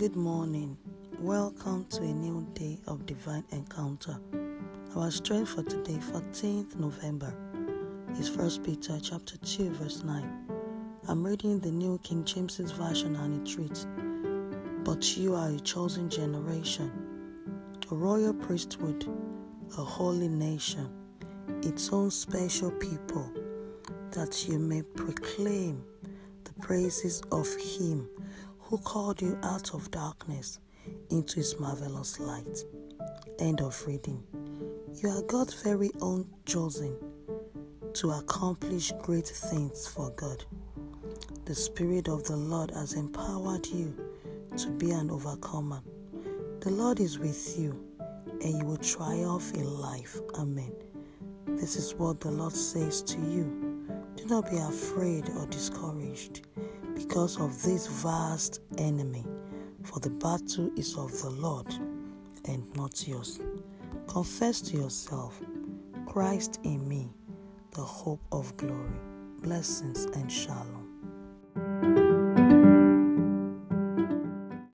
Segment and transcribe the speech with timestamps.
[0.00, 0.78] Good morning.
[1.18, 4.18] Welcome to a new day of divine encounter.
[4.96, 7.34] Our strength for today, 14th November,
[8.18, 10.48] is 1 Peter chapter 2, verse 9.
[11.06, 13.86] I'm reading the New King James's Version and it reads,
[14.84, 16.90] But you are a chosen generation,
[17.90, 19.06] a royal priesthood,
[19.76, 20.88] a holy nation,
[21.62, 23.30] its own special people,
[24.12, 25.84] that you may proclaim
[26.44, 28.08] the praises of Him
[28.70, 30.60] who called you out of darkness
[31.10, 32.64] into His marvelous light.
[33.40, 34.22] End of reading.
[34.94, 36.96] You are God's very own chosen
[37.94, 40.44] to accomplish great things for God.
[41.46, 43.92] The Spirit of the Lord has empowered you
[44.56, 45.82] to be an overcomer.
[46.60, 47.72] The Lord is with you
[48.40, 50.16] and you will triumph in life.
[50.36, 50.72] Amen.
[51.48, 53.88] This is what the Lord says to you.
[54.14, 56.42] Do not be afraid or discouraged
[57.00, 59.24] because of this vast enemy,
[59.84, 61.66] for the battle is of the Lord
[62.44, 63.40] and not yours.
[64.06, 65.40] Confess to yourself,
[66.06, 67.08] Christ in me,
[67.70, 69.00] the hope of glory.
[69.40, 70.89] Blessings and shalom.